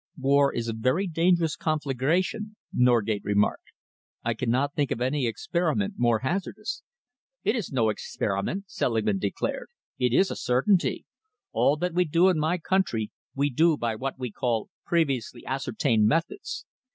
"War 0.17 0.51
is 0.51 0.67
a 0.67 0.73
very 0.73 1.05
dangerous 1.05 1.55
conflagration," 1.55 2.55
Norgate 2.73 3.23
remarked. 3.23 3.65
"I 4.23 4.33
cannot 4.33 4.73
think 4.73 4.89
of 4.89 4.99
any 4.99 5.27
experiment 5.27 5.93
more 5.97 6.21
hazardous." 6.25 6.81
"It 7.43 7.55
is 7.55 7.71
no 7.71 7.89
experiment," 7.89 8.63
Selingman 8.67 9.19
declared. 9.19 9.67
"It 9.99 10.11
is 10.11 10.31
a 10.31 10.35
certainty. 10.35 11.05
All 11.51 11.77
that 11.77 11.93
we 11.93 12.05
do 12.05 12.29
in 12.29 12.39
my 12.39 12.57
country, 12.57 13.11
we 13.35 13.51
do 13.51 13.77
by 13.77 13.93
what 13.95 14.17
we 14.17 14.31
call 14.31 14.69
previously 14.87 15.45
ascertained 15.45 16.07
methods. 16.07 16.65